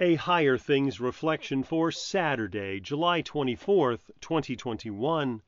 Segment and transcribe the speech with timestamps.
[0.00, 5.42] A Higher Things Reflection for Saturday, July 24th, 2021.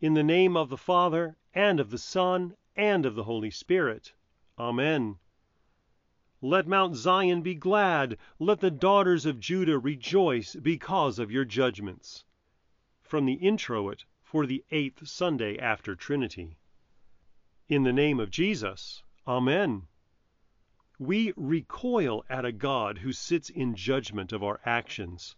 [0.00, 4.14] In the name of the Father, and of the Son, and of the Holy Spirit.
[4.58, 5.20] Amen.
[6.40, 12.24] Let Mount Zion be glad, let the daughters of Judah rejoice because of your judgments.
[13.00, 16.58] From the Introit for the eighth Sunday after Trinity.
[17.68, 19.04] In the name of Jesus.
[19.24, 19.86] Amen.
[21.04, 25.34] We recoil at a God who sits in judgment of our actions.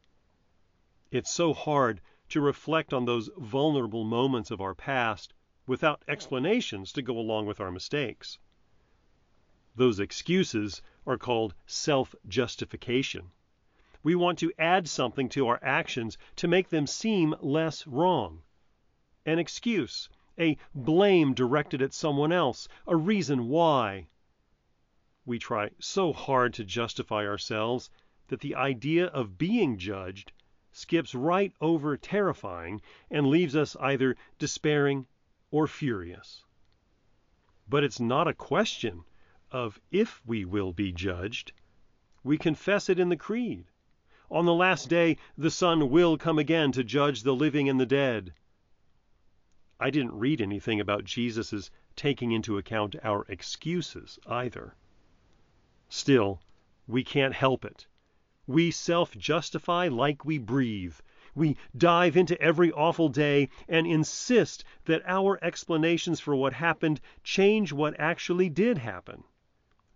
[1.11, 5.33] It's so hard to reflect on those vulnerable moments of our past
[5.67, 8.39] without explanations to go along with our mistakes.
[9.75, 13.31] Those excuses are called self justification.
[14.03, 18.43] We want to add something to our actions to make them seem less wrong.
[19.25, 24.09] An excuse, a blame directed at someone else, a reason why.
[25.27, 27.89] We try so hard to justify ourselves
[28.29, 30.33] that the idea of being judged
[30.71, 35.07] skips right over terrifying and leaves us either despairing
[35.51, 36.45] or furious.
[37.69, 39.05] But it's not a question
[39.51, 41.53] of if we will be judged.
[42.23, 43.67] We confess it in the Creed.
[44.31, 47.87] On the last day, the Son will come again to judge the living and the
[47.87, 48.35] dead.
[49.81, 54.75] I didn't read anything about Jesus' taking into account our excuses either.
[55.89, 56.41] Still,
[56.87, 57.87] we can't help it.
[58.47, 60.97] We self justify like we breathe.
[61.35, 67.73] We dive into every awful day and insist that our explanations for what happened change
[67.73, 69.25] what actually did happen.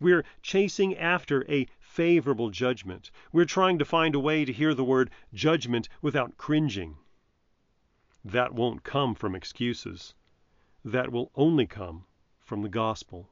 [0.01, 3.11] We're chasing after a favorable judgment.
[3.33, 6.99] We're trying to find a way to hear the word judgment without cringing.
[8.25, 10.15] That won't come from excuses.
[10.85, 12.07] That will only come
[12.41, 13.31] from the gospel.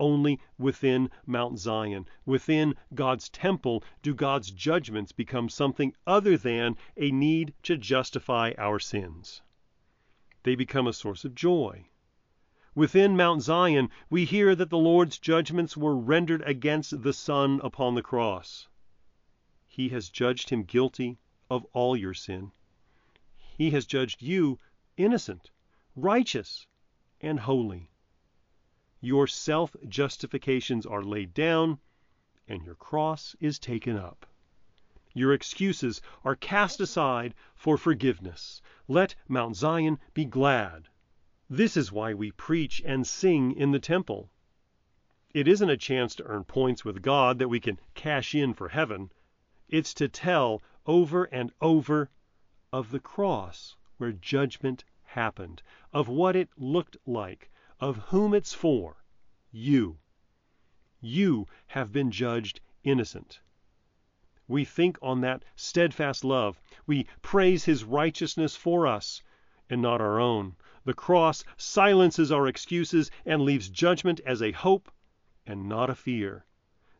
[0.00, 7.12] Only within Mount Zion, within God's temple, do God's judgments become something other than a
[7.12, 9.42] need to justify our sins.
[10.42, 11.86] They become a source of joy.
[12.74, 17.94] Within Mount Zion, we hear that the Lord's judgments were rendered against the Son upon
[17.94, 18.68] the cross.
[19.68, 21.18] He has judged him guilty
[21.48, 22.50] of all your sin.
[23.56, 24.58] He has judged you
[24.96, 25.52] innocent,
[25.94, 26.66] righteous,
[27.20, 27.90] and holy.
[29.06, 31.78] Your self justifications are laid down,
[32.48, 34.24] and your cross is taken up.
[35.12, 38.62] Your excuses are cast aside for forgiveness.
[38.88, 40.88] Let Mount Zion be glad.
[41.50, 44.32] This is why we preach and sing in the temple.
[45.34, 48.70] It isn't a chance to earn points with God that we can cash in for
[48.70, 49.12] heaven.
[49.68, 52.08] It's to tell over and over
[52.72, 57.50] of the cross where judgment happened, of what it looked like,
[57.84, 58.96] of whom it's for
[59.52, 59.98] you.
[61.02, 63.40] You have been judged innocent.
[64.48, 66.58] We think on that steadfast love.
[66.86, 69.20] We praise his righteousness for us
[69.68, 70.56] and not our own.
[70.84, 74.90] The cross silences our excuses and leaves judgment as a hope
[75.46, 76.46] and not a fear.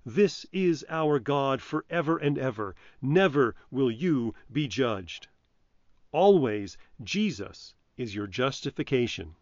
[0.05, 2.77] This is our God forever and ever.
[3.01, 5.29] Never will you be judged.
[6.13, 9.35] Always Jesus is your justification.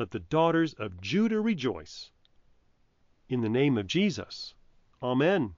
[0.00, 2.10] Let the daughters of Judah rejoice.
[3.28, 4.54] In the name of Jesus.
[5.02, 5.56] Amen.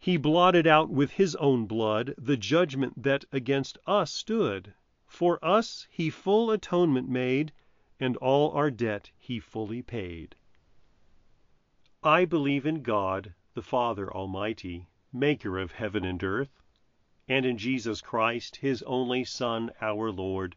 [0.00, 4.74] He blotted out with his own blood the judgment that against us stood.
[5.06, 7.52] For us he full atonement made,
[8.00, 10.34] and all our debt he fully paid.
[12.02, 16.64] I believe in God, the Father Almighty, maker of heaven and earth,
[17.28, 20.56] and in Jesus Christ, his only Son, our Lord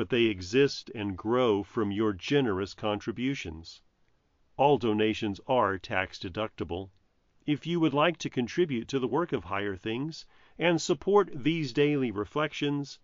[0.00, 3.82] but they exist and grow from your generous contributions.
[4.56, 6.88] All donations are tax deductible.
[7.44, 10.24] If you would like to contribute to the work of Higher Things
[10.58, 12.98] and support these daily reflections,